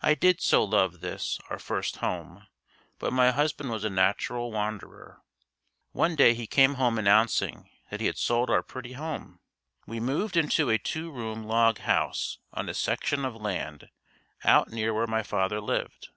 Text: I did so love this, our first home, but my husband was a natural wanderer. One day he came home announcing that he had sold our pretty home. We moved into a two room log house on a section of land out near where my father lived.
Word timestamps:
I 0.00 0.14
did 0.14 0.40
so 0.40 0.64
love 0.64 1.02
this, 1.02 1.38
our 1.50 1.58
first 1.58 1.96
home, 1.96 2.46
but 2.98 3.12
my 3.12 3.30
husband 3.30 3.68
was 3.70 3.84
a 3.84 3.90
natural 3.90 4.50
wanderer. 4.50 5.20
One 5.92 6.16
day 6.16 6.32
he 6.32 6.46
came 6.46 6.76
home 6.76 6.98
announcing 6.98 7.68
that 7.90 8.00
he 8.00 8.06
had 8.06 8.16
sold 8.16 8.48
our 8.48 8.62
pretty 8.62 8.94
home. 8.94 9.38
We 9.86 10.00
moved 10.00 10.38
into 10.38 10.70
a 10.70 10.78
two 10.78 11.10
room 11.10 11.44
log 11.44 11.76
house 11.80 12.38
on 12.54 12.70
a 12.70 12.74
section 12.74 13.26
of 13.26 13.34
land 13.36 13.90
out 14.44 14.70
near 14.70 14.94
where 14.94 15.06
my 15.06 15.22
father 15.22 15.60
lived. 15.60 16.08